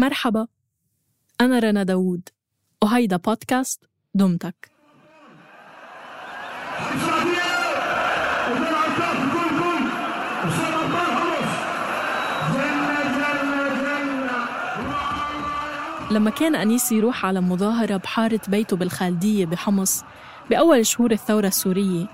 [0.00, 0.46] مرحبا.
[1.40, 2.28] أنا رنا داوود
[2.82, 4.70] وهيدا بودكاست دمتك.
[16.10, 20.04] لما كان أنيس يروح على مظاهرة بحارة بيته بالخالدية بحمص
[20.50, 22.06] بأول شهور الثورة السورية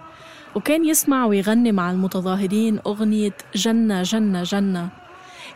[0.55, 5.06] وكان يسمع ويغني مع المتظاهرين أغنية جنة جنة جنة.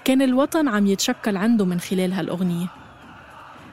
[0.04, 2.66] كان الوطن عم يتشكل عنده من خلال هالأغنية.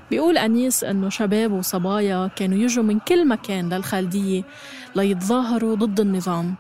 [0.10, 4.44] بيقول أنيس أنه شباب وصبايا كانوا يجوا من كل مكان للخالدية
[4.96, 6.56] ليتظاهروا ضد النظام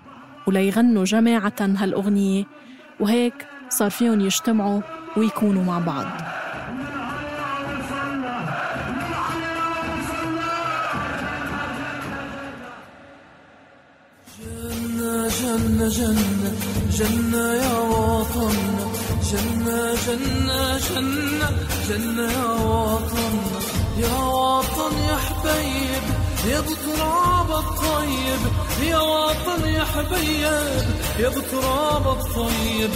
[0.47, 2.43] وليغنوا جماعة هالأغنية
[2.99, 4.81] وهيك صار فيهم يجتمعوا
[5.17, 6.05] ويكونوا مع بعض.
[15.41, 16.51] جنة جنة
[16.91, 18.76] جنة يا وطننا
[19.31, 21.49] جنة جنة جنة
[21.89, 23.59] جنة يا وطننا
[23.97, 26.03] يا وطن يا حبيب
[26.47, 28.41] يا بتراب الطيب.
[28.83, 30.85] يا وطن يا حبيب
[31.19, 32.91] يا بتراب الطيب.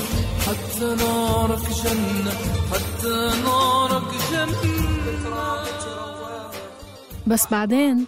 [0.48, 2.34] حتى نارك جنة
[2.72, 4.82] حتى نارك جنة.
[7.28, 8.06] بس بعدين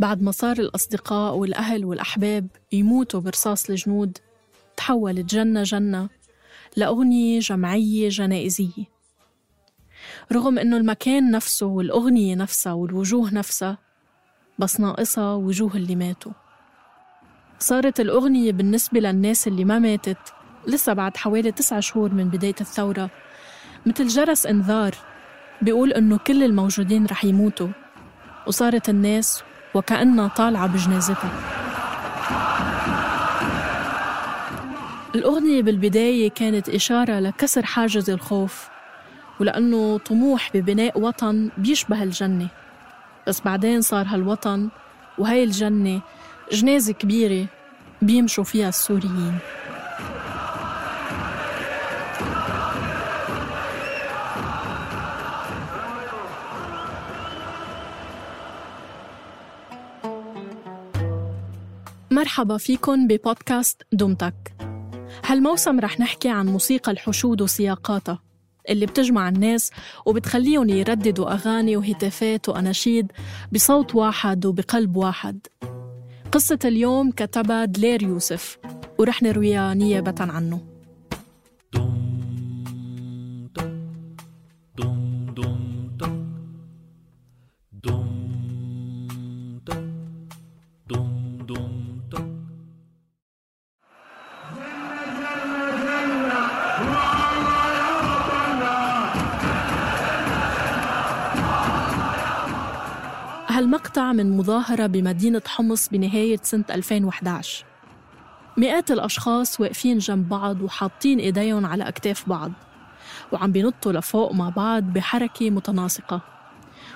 [0.00, 4.18] بعد ما صار الأصدقاء والأهل والأحباب يموتوا برصاص الجنود
[4.76, 6.08] تحولت جنة جنة.
[6.76, 8.92] لأغنية جمعية جنائزية.
[10.32, 13.78] رغم إنه المكان نفسه والأغنية نفسها والوجوه نفسها
[14.58, 16.32] بس ناقصها وجوه اللي ماتوا.
[17.58, 20.34] صارت الأغنية بالنسبة للناس اللي ما ماتت
[20.66, 23.10] لسه بعد حوالي تسعة شهور من بداية الثورة.
[23.86, 24.94] مثل جرس إنذار
[25.62, 27.68] بيقول إنه كل الموجودين رح يموتوا
[28.46, 29.42] وصارت الناس
[29.74, 31.32] وكأنها طالعة بجنازتها.
[35.14, 38.68] الأغنية بالبداية كانت إشارة لكسر حاجز الخوف
[39.40, 42.48] ولأنه طموح ببناء وطن بيشبه الجنة.
[43.28, 44.68] بس بعدين صار هالوطن
[45.18, 46.00] وهي الجنة
[46.52, 47.46] جنازة كبيرة
[48.02, 49.38] بيمشوا فيها السوريين.
[62.10, 64.71] مرحبا فيكن ببودكاست دمتك.
[65.24, 68.22] هالموسم رح نحكي عن موسيقى الحشود وسياقاتها
[68.70, 69.70] اللي بتجمع الناس
[70.06, 73.12] وبتخليهم يرددوا أغاني وهتافات وأناشيد
[73.52, 75.46] بصوت واحد وبقلب واحد.
[76.32, 78.58] قصة اليوم كتبها دلير يوسف
[78.98, 80.71] ورح نرويها نيابة عنه.
[104.22, 107.64] من مظاهرة بمدينة حمص بنهاية سنة 2011
[108.56, 112.52] مئات الأشخاص واقفين جنب بعض وحاطين إيديهم على أكتاف بعض
[113.32, 116.20] وعم بينطوا لفوق مع بعض بحركة متناسقة.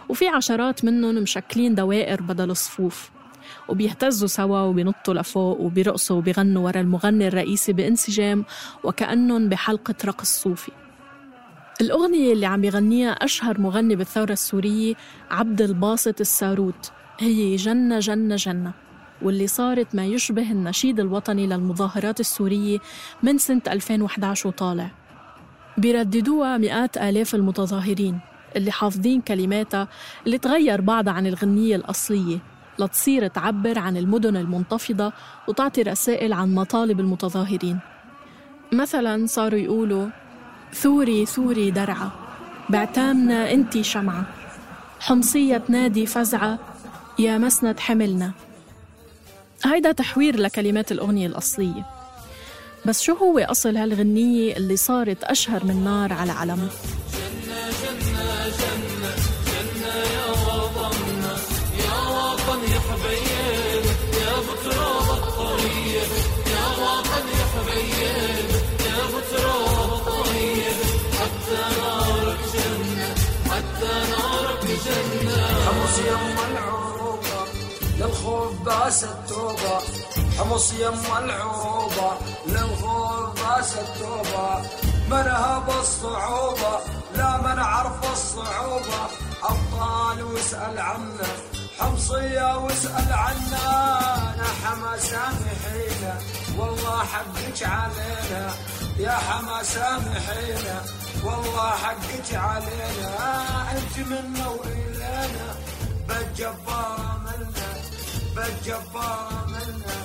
[0.08, 3.10] وفي عشرات منهم مشكلين دوائر بدل الصفوف
[3.68, 8.44] وبيهتزوا سوا وبينطوا لفوق وبيرقصوا وبيغنوا ورا المغني الرئيسي بانسجام
[8.84, 10.72] وكأنهم بحلقة رقص صوفي.
[11.80, 14.94] الأغنية اللي عم يغنيها أشهر مغني بالثورة السورية
[15.30, 16.92] عبد الباسط الساروت.
[17.18, 18.72] هي جنة جنة جنة.
[19.22, 22.78] واللي صارت ما يشبه النشيد الوطني للمظاهرات السورية
[23.22, 24.90] من سنة 2011 وطالع.
[25.78, 28.18] بيرددوها مئات آلاف المتظاهرين
[28.56, 29.88] اللي حافظين كلماتها
[30.26, 32.38] اللي تغير بعضها عن الغنية الأصلية
[32.78, 35.12] لتصير تعبر عن المدن المنتفضة
[35.48, 37.78] وتعطي رسائل عن مطالب المتظاهرين.
[38.72, 40.08] مثلا صاروا يقولوا
[40.72, 42.12] ثوري ثوري درعة
[42.70, 44.26] بعتامنا انتي شمعة
[45.00, 46.58] حمصية تنادي فزعة
[47.18, 48.32] يا مسند حملنا
[49.64, 51.86] هيدا تحوير لكلمات الأغنية الأصلية
[52.86, 56.68] بس شو هو أصل هالغنية اللي صارت أشهر من نار على علم؟
[78.86, 79.80] باس التوبة
[80.38, 82.10] حمص يم العروبة
[83.34, 84.62] باس التوبة
[85.10, 86.78] منها بالصعوبة
[87.16, 89.00] لا من عرف الصعوبة.
[89.42, 91.28] أبطال واسأل عنا
[91.78, 93.66] حمصية واسأل عنا
[94.34, 96.18] أنا حما سامحينا
[96.58, 98.50] والله حقك علينا
[98.98, 100.82] يا حما سامحينا
[101.24, 103.12] والله حقك علينا
[103.72, 105.48] أنت منا وإلينا
[106.08, 107.05] بالجبار
[108.36, 109.96] بالجبار منا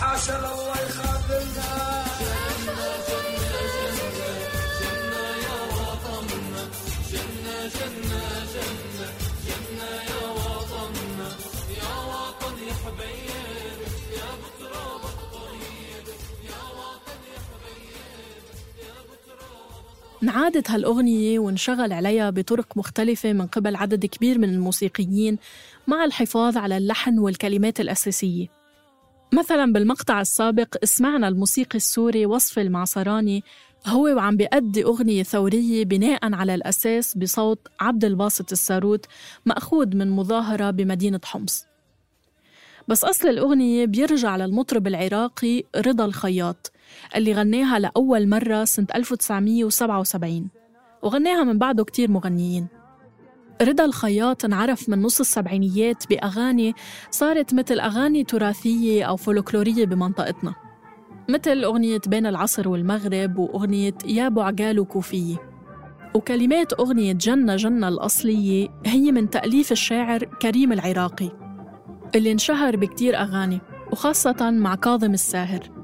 [0.00, 2.35] حاشا الله يخاذلنا جنة
[20.22, 25.38] انعادت هالأغنية وانشغل عليها بطرق مختلفة من قبل عدد كبير من الموسيقيين
[25.86, 28.46] مع الحفاظ على اللحن والكلمات الأساسية.
[29.32, 33.44] مثلا بالمقطع السابق سمعنا الموسيقي السوري وصف المعصراني
[33.86, 39.06] هو وعم بيأدي أغنية ثورية بناء على الأساس بصوت عبد الباسط الساروت
[39.46, 41.66] مأخوذ من مظاهرة بمدينة حمص.
[42.88, 46.72] بس أصل الأغنية بيرجع للمطرب العراقي رضا الخياط
[47.16, 50.48] اللي غناها لأول مرة سنة 1977
[51.02, 52.66] وغناها من بعده كتير مغنيين.
[53.62, 56.74] رضا الخياط انعرف من نص السبعينيات بأغاني
[57.10, 60.54] صارت مثل أغاني تراثية أو فولكلورية بمنطقتنا.
[61.28, 65.36] مثل أغنية بين العصر والمغرب وأغنية يا أبو عقال وكوفية
[66.14, 71.30] وكلمات أغنية جنة جنة الأصلية هي من تأليف الشاعر كريم العراقي
[72.14, 73.60] اللي انشهر بكتير أغاني
[73.92, 75.75] وخاصة مع كاظم الساهر.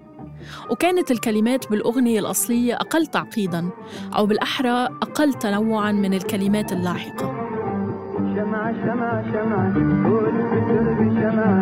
[0.71, 3.71] وكانت الكلمات بالأغنية الأصلية أقل تعقيداً
[4.17, 7.33] أو بالأحرى أقل تنوعاً من الكلمات اللاحقة.
[8.37, 9.75] شمعة شمعة شمعة
[10.13, 11.61] والفتر بشمعة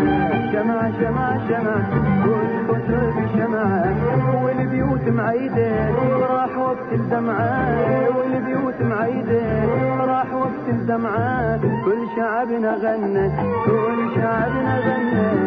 [0.53, 1.85] شمعة شمعة شمعة
[2.29, 5.91] والفتر بشمعة والبيوت معيدة
[6.21, 8.09] راح وقت الدمعة.
[8.19, 9.65] والبيوت معيدة
[10.05, 11.61] راح وقت الدمعة.
[11.85, 13.27] كل شعبنا غنى
[13.67, 15.41] كل شعبنا غنى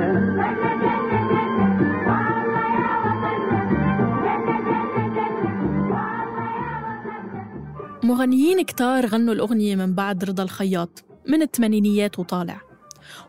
[8.14, 12.62] مغنيين كتار غنوا الأغنية من بعد رضا الخياط من الثمانينيات وطالع.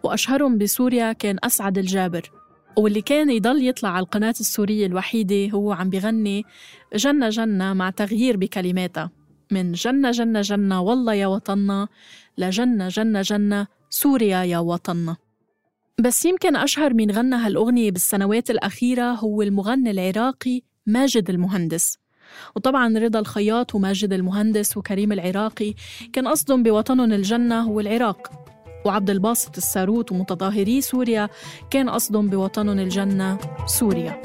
[0.02, 2.30] وأشهرهم بسوريا كان أسعد الجابر
[2.76, 6.44] واللي كان يضل يطلع على القناة السورية الوحيدة هو عم بغني
[6.94, 9.10] جنة جنة مع تغيير بكلماتها
[9.50, 11.88] من جنة جنة جنة والله يا وطننا
[12.38, 15.16] لجنة جنة جنة سوريا يا وطننا.
[16.00, 22.03] بس يمكن أشهر من غنى هالأغنية بالسنوات الأخيرة هو المغني العراقي ماجد المهندس.
[22.56, 25.74] وطبعا رضا الخياط وماجد المهندس وكريم العراقي
[26.12, 28.30] كان قصدهم بوطنهم الجنة هو العراق
[28.84, 31.28] وعبد الباسط الساروت ومتظاهري سوريا
[31.70, 34.22] كان قصدهم بوطنهم الجنة سوريا.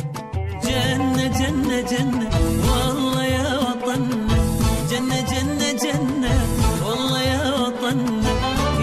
[0.63, 2.29] جنة جنة جنة
[2.72, 4.38] والله يا وطننا
[4.91, 6.36] جنة جنة جنة
[6.88, 8.29] والله يا وطننا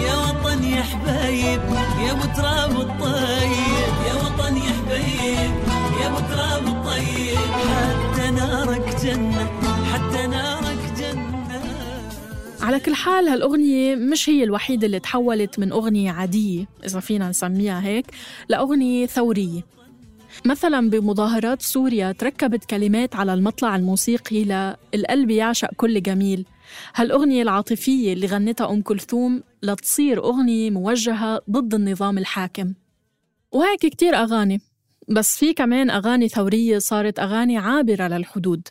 [0.07, 1.61] يا وطن يا حبايب
[2.07, 3.36] يا بتراب الطيب
[9.07, 9.45] جنة
[9.85, 11.61] حتى نارك جنة.
[12.61, 17.83] على كل حال هالأغنية مش هي الوحيدة اللي تحولت من أغنية عادية إذا فينا نسميها
[17.83, 18.05] هيك
[18.49, 19.61] لأغنية ثورية.
[20.45, 26.45] مثلا بمظاهرات سوريا تركبت كلمات على المطلع الموسيقي للقلب يعشق كل جميل.
[26.95, 32.73] هالأغنية العاطفية اللي غنتها أم كلثوم لتصير أغنية موجهة ضد النظام الحاكم.
[33.51, 34.61] وهيك كتير أغاني
[35.09, 38.67] بس في كمان أغاني ثورية صارت أغاني عابرة للحدود.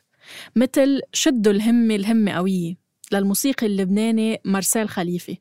[0.57, 2.77] مثل شدوا الهمة الهمة قوية
[3.13, 5.37] للموسيقي اللبناني مارسيل خليفة.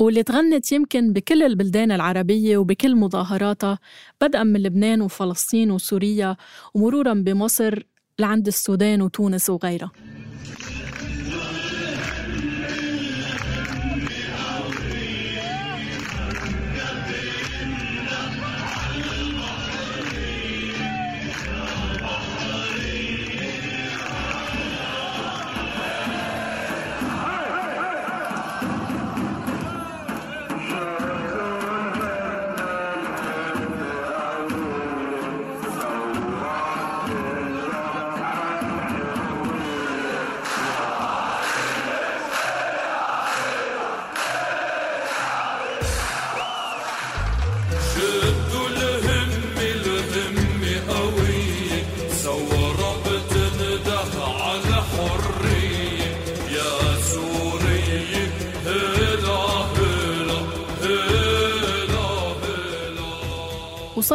[0.00, 3.78] واللي تغنت يمكن بكل البلدان العربية وبكل مظاهراتها
[4.20, 6.36] بدءا من لبنان وفلسطين وسوريا
[6.74, 7.82] ومرورا بمصر
[8.18, 9.92] لعند السودان وتونس وغيرها.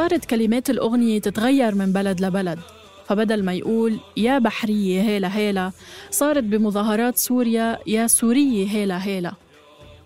[0.09, 2.59] وصارت كلمات الأغنية تتغير من بلد لبلد.
[3.07, 5.71] فبدل ما يقول يا بحرية هيلا هيلا
[6.11, 9.33] صارت بمظاهرات سوريا يا سورية هيلا هيلا.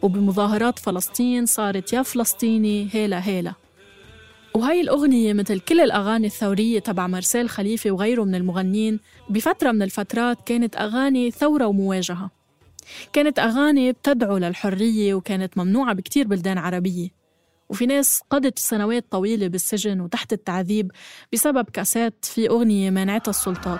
[0.01, 3.53] وبمظاهرات فلسطين صارت يا فلسطيني هيلا هيلا.
[4.53, 10.37] وهي الأغنية مثل كل الأغاني الثورية تبع مرسال خليفة وغيره من المغنين بفترة من الفترات
[10.45, 12.29] كانت أغاني ثورة ومواجهة.
[13.13, 17.22] كانت أغاني بتدعو للحرية وكانت ممنوعة بكتير بلدان عربية.
[17.73, 20.91] وفي ناس قضت سنوات طويلة بالسجن وتحت التعذيب
[21.33, 23.79] بسبب كأسات في أغنية مانعتها السلطات.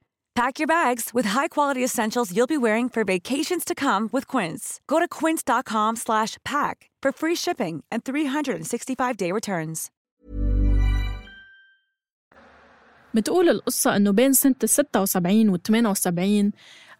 [0.41, 4.63] Pack your bags with high-quality essentials you'll be wearing for vacations to come with Quince.
[4.87, 9.91] Go to quince.com slash pack for free shipping and 365-day returns.
[13.13, 16.51] بتقول القصة إنه بين سنة ال 76 وال 78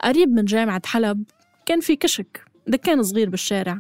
[0.04, 1.24] قريب من جامعة حلب
[1.66, 3.80] كان في كشك دكان صغير بالشارع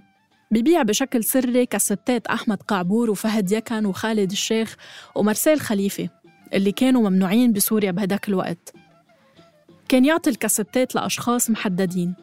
[0.51, 4.75] ببيع بشكل سري كاسيتات أحمد قعبور وفهد يكن وخالد الشيخ
[5.15, 6.09] ومرسال خليفة
[6.53, 8.73] اللي كانوا ممنوعين بسوريا بهداك الوقت
[9.91, 12.13] كان يعطي الكاسيتات لأشخاص محددين.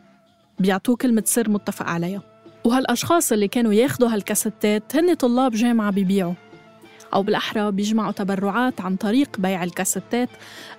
[0.58, 2.22] بيعطوه كلمة سر متفق عليها.
[2.64, 6.34] وهالأشخاص اللي كانوا ياخدوا هالكاسيتات هن طلاب جامعة بيبيعوا.
[7.14, 10.28] أو بالأحرى بيجمعوا تبرعات عن طريق بيع الكاسيتات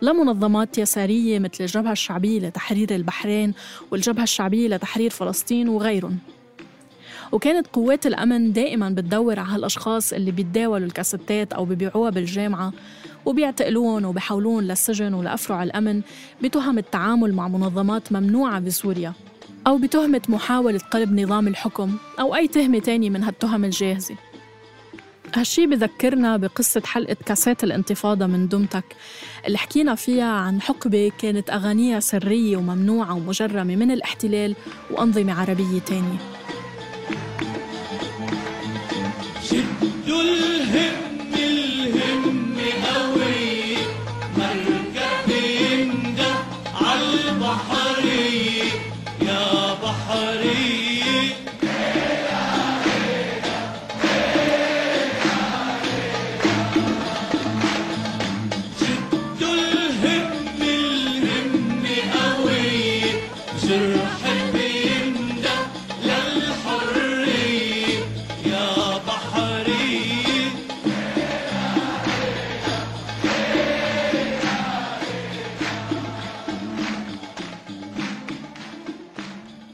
[0.02, 3.54] لمنظمات يسارية مثل الجبهة الشعبية لتحرير البحرين
[3.92, 6.18] والجبهة الشعبية لتحرير فلسطين وغيرهم.
[7.32, 12.74] وكانت قوات الأمن دائما بتدور على هالأشخاص اللي بيتداولوا الكاسيتات أو بيبيعوها بالجامعة
[13.30, 16.02] وبيعتقلون وبيحولون للسجن ولأفرع الأمن
[16.44, 19.14] بتهم التعامل مع منظمات ممنوعة بسوريا
[19.68, 24.16] أو بتهمة محاولة قلب نظام الحكم أو أي تهمة تانية من هالتهم الجاهزة.
[25.36, 28.86] هالشي بذكرنا بقصة حلقة كاسات الانتفاضة من دمتك
[29.48, 34.56] اللي حكينا فيها عن حقبة كانت أغانيها سرية وممنوعة ومجرمة من الاحتلال
[34.92, 36.20] وأنظمة عربية تانية.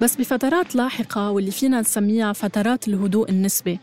[0.06, 3.80] بس بفترات لاحقة واللي فينا نسميها فترات الهدوء النسبي.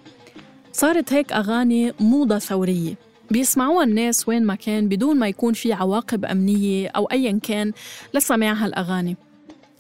[0.72, 2.94] صارت هيك أغاني موضة ثورية.
[3.30, 7.72] بيسمعوها الناس وين ما كان بدون ما يكون في عواقب أمنية أو أيا كان
[8.14, 9.16] لسماع هالأغاني.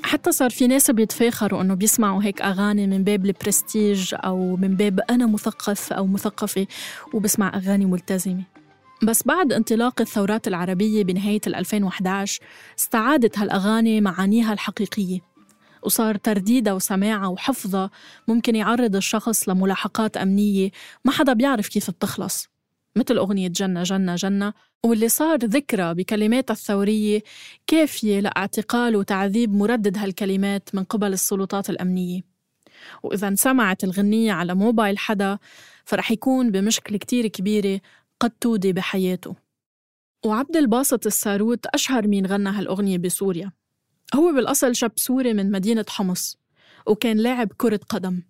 [0.02, 5.00] حتى صار في ناس بيتفاخروا إنه بيسمعوا هيك أغاني من باب البرستيج أو من باب
[5.10, 6.66] أنا مثقف أو مثقفة
[7.14, 8.42] وبسمع أغاني ملتزمة.
[9.02, 12.40] بس بعد انطلاق الثورات العربية بنهاية ال 2011
[12.78, 15.31] استعادت هالأغاني معانيها الحقيقية.
[15.82, 17.90] وصار ترديدها وسماعها وحفظها
[18.28, 20.70] ممكن يعرض الشخص لملاحقات أمنية.
[21.04, 22.48] ما حدا بيعرف كيف بتخلص.
[22.96, 24.52] مثل أغنية جنة جنة جنة.
[24.84, 27.22] واللي صار ذكرى بكلماتها الثورية
[27.66, 32.20] كافية لاعتقال وتعذيب مردد هالكلمات من قبل السلطات الأمنية.
[33.02, 35.38] وإذا انسمعت الغنية على موبايل حدا
[35.84, 37.80] فرح يكون بمشكلة كتير كبيرة
[38.20, 39.36] قد تودي بحياته.
[40.24, 43.52] وعبد الباسط الساروت أشهر مين غنى هالأغنية بسوريا.
[44.14, 46.38] هو بالأصل شاب سوري من مدينة حمص
[46.86, 48.22] وكان لاعب كرة قدم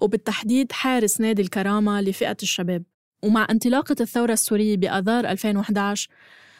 [0.00, 2.82] وبالتحديد حارس نادي الكرامة لفئة الشباب.
[3.22, 6.08] ومع انطلاقة الثورة السورية بآذار 2011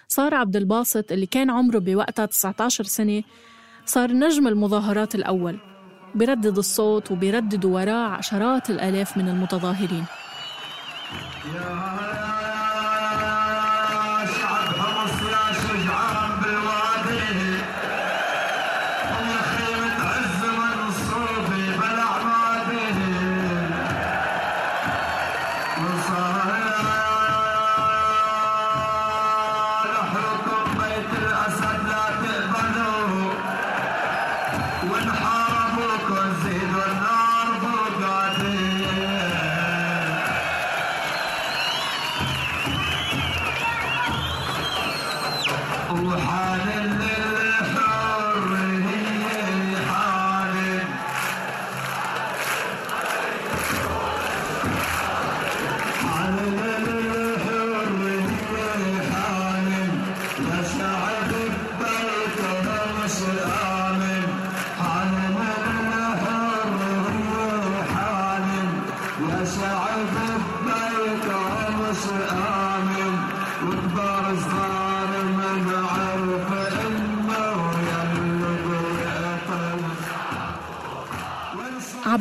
[0.09, 3.23] صار عبد الباسط اللي كان عمره بوقتها 19 سنة
[3.87, 5.59] صار نجم المظاهرات الأول
[6.15, 10.05] بيردد الصوت وبيردد وراه عشرات الآلاف من المتظاهرين.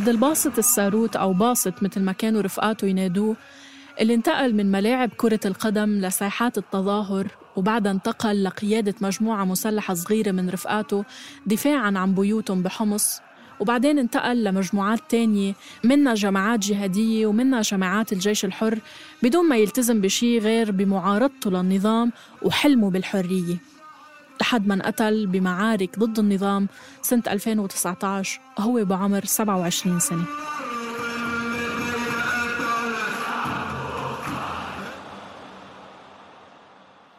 [0.07, 3.35] عبد الباسط الساروت أو باسط مثل ما كانوا رفقاته ينادوه
[4.01, 10.49] اللي انتقل من ملاعب كرة القدم لساحات التظاهر وبعدها انتقل لقيادة مجموعة مسلحة صغيرة من
[10.49, 11.05] رفقاته
[11.45, 13.21] دفاعاً عن بيوتهم بحمص
[13.59, 18.79] وبعدين انتقل لمجموعات تانية منها جماعات جهادية ومنها جماعات الجيش الحر
[19.23, 23.76] بدون ما يلتزم بشي غير بمعارضته للنظام وحلمه بالحرية.
[24.41, 26.67] لحد ما انقتل بمعارك ضد النظام
[27.01, 30.25] سنة 2019 هو بعمر 27 سنة.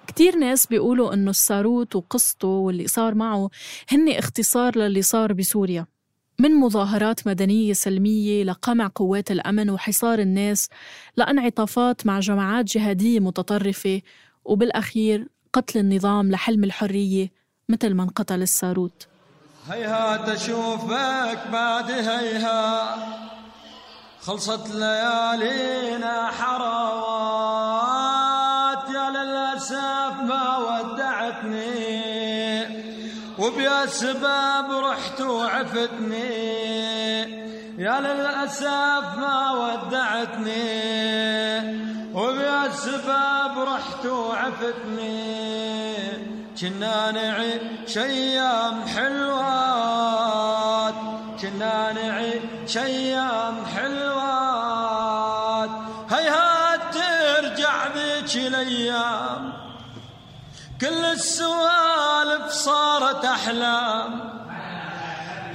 [0.07, 3.51] كتير ناس بيقولوا إنه الساروت وقصته واللي صار معه
[3.89, 5.87] هن اختصار للي صار بسوريا.
[6.41, 10.69] من مظاهرات مدنية سلمية لقمع قوات الأمن وحصار الناس
[11.17, 14.01] لانعطافات مع جماعات جهادية متطرفة
[14.45, 15.29] وبالأخير
[15.59, 17.31] قتل النظام لحلم الحرية
[17.69, 19.07] مثل ما انقتل الساروت
[19.71, 22.97] هيهات أشوفك بعد هيها
[24.21, 27.59] خلصت ليالينا حراوات
[28.91, 31.79] يا للأسف ما ودعتني
[33.39, 36.69] وبيا سبب رحت وعفتني.
[37.79, 40.89] يا للأسف ما ودعتني
[42.19, 45.97] وبيا سبب رحت وعفتني.
[46.61, 50.95] كنا نعيش أيام حلوات.
[51.41, 55.71] كنا نعيش أيام حلوات.
[56.11, 59.53] هيهات ترجع ذيك الأيام.
[60.81, 64.21] كل السوالف صارت أحلام.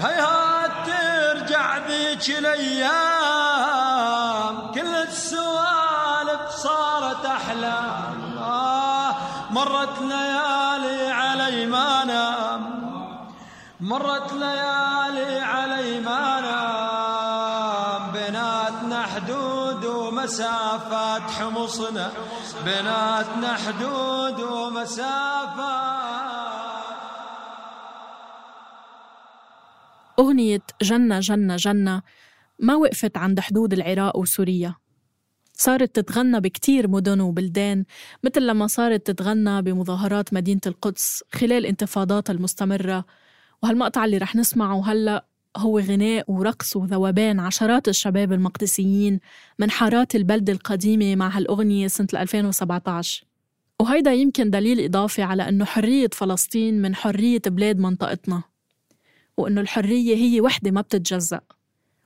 [0.01, 3.03] هيهات ترجع ذيك الأيام.
[4.71, 5.72] كل السوالف
[9.63, 12.83] مرت ليالي علي ما نام.
[13.79, 18.11] مرت ليالي علي ما نام.
[18.11, 22.11] بيناتنا حدود ومسافات حمصنا.
[22.65, 25.93] بيناتنا حدود ومسافات.
[30.19, 32.01] أغنية جنة جنة جنة
[32.59, 34.75] ما وقفت عند حدود العراق وسوريا.
[35.53, 37.85] صارت تتغنى بكتير مدن وبلدان
[38.23, 43.05] مثل لما صارت تتغنى بمظاهرات مدينة القدس خلال انتفاضاتها المستمرة.
[43.63, 45.25] وهالمقطع اللي رح نسمعه هلأ
[45.57, 49.19] هو غناء ورقص وذوبان عشرات الشباب المقدسيين
[49.59, 53.23] من حارات البلدة القديمة مع هالأغنية سنة 2017
[53.79, 58.43] وهيدا يمكن دليل إضافي على أنه حرية فلسطين من حرية بلاد منطقتنا
[59.37, 61.41] وأنه الحرية هي وحدة ما بتتجزأ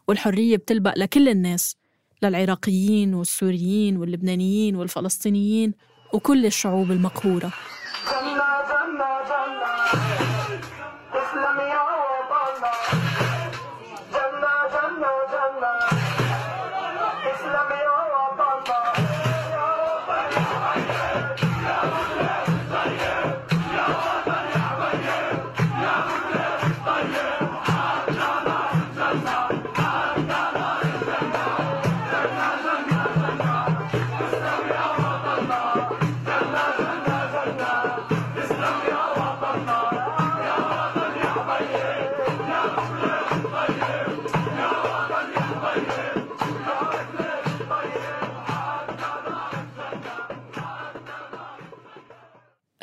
[0.07, 1.75] والحرية بتلبق لكل الناس.
[2.21, 5.73] للعراقيين والسوريين واللبنانيين والفلسطينيين
[6.13, 7.53] وكل الشعوب المقهورة.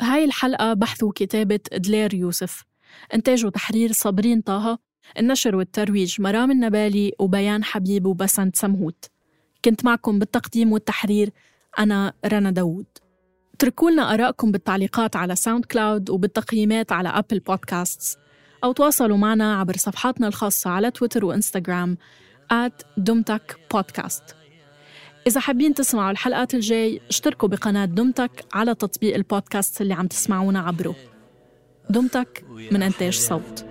[0.01, 2.63] لهاي الحلقة بحث وكتابة دلير يوسف.
[3.13, 4.79] إنتاج وتحرير صابرين طه
[5.19, 9.05] النشر والترويج مرام النبالي وبيان حبيب وبسنت سمهوت.
[9.65, 11.29] كنت معكم بالتقديم والتحرير
[11.79, 12.85] أنا رنا داوود.
[13.53, 18.17] اتركوا لنا آرائكم بالتعليقات على SoundCloud وبالتقييمات على Apple Podcasts.
[18.63, 21.97] أو تواصلوا معنا عبر صفحاتنا الخاصة على تويتر وإنستغرام
[22.97, 24.23] دمتك بودكاست
[25.27, 30.95] إذا حابين تسمعوا الحلقات الجاي اشتركوا بقناة دمتك على تطبيق البودكاست اللي عم تسمعونا عبره.
[31.89, 33.65] دمتك من إنتاج صوت؟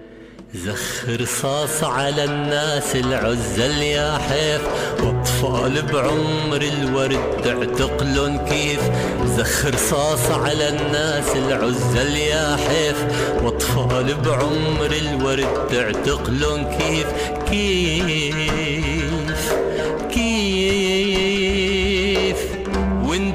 [0.55, 4.63] زخ رصاص على الناس العزل يا حيف
[5.03, 8.81] واطفال بعمر الورد تعتقلن كيف.
[9.25, 13.05] زخ رصاص على الناس العزل يا حيف
[13.43, 17.07] واطفال بعمر الورد تعتقلن كيف
[17.51, 19.24] كيف.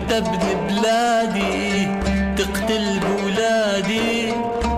[0.09, 1.87] وانت ابن بلادي
[2.37, 4.31] تقتل بولادي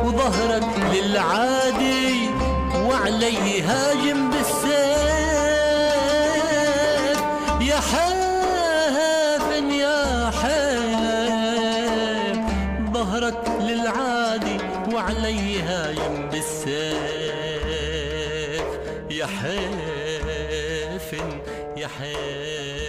[0.04, 2.30] وظهرك للعادي
[2.76, 4.72] وعلي هاجم بالسيف.
[7.62, 12.38] يا حافن يا حيف
[12.94, 14.58] ظهرك للعادي
[14.94, 16.82] وعلي هاجم بالسيف.
[19.12, 19.82] يا حافن
[21.78, 22.82] يا حيف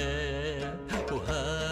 [1.12, 1.71] وهذا